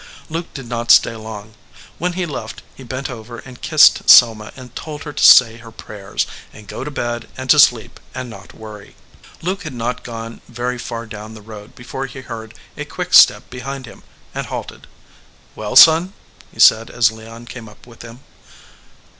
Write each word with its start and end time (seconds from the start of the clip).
Luke 0.31 0.51
did 0.55 0.65
not 0.67 0.89
stay 0.89 1.15
long. 1.15 1.53
When 1.99 2.13
he 2.13 2.25
left 2.25 2.63
he 2.73 2.83
bent 2.83 3.07
over 3.07 3.37
and 3.37 3.61
kissed 3.61 4.09
Selma 4.09 4.51
and 4.55 4.75
told 4.75 5.03
her 5.03 5.13
to 5.13 5.23
say 5.23 5.57
her 5.57 5.69
prayers, 5.69 6.25
and 6.51 6.67
go 6.67 6.83
to 6.83 6.89
bed 6.89 7.29
and 7.37 7.51
to 7.51 7.59
sleep 7.59 7.99
and 8.15 8.27
not 8.27 8.51
worry. 8.55 8.95
183 9.41 9.41
EDGEWATER 9.41 9.41
PEOPLE 9.41 9.51
Luke 9.51 9.63
had 9.63 9.73
not 9.75 10.03
gone 10.03 10.41
very 10.47 10.79
far 10.79 11.05
down 11.05 11.35
the 11.35 11.43
road 11.43 11.75
be 11.75 11.83
fore 11.83 12.07
he 12.07 12.21
heard 12.21 12.55
a 12.75 12.85
quick 12.85 13.13
step 13.13 13.47
behind 13.51 13.85
him, 13.85 14.01
and 14.33 14.47
halted. 14.47 14.87
"Well, 15.55 15.75
son?" 15.75 16.13
he 16.51 16.59
said 16.59 16.89
as 16.89 17.11
Leon 17.11 17.45
came 17.45 17.69
up 17.69 17.85
with 17.85 18.01
him. 18.01 18.21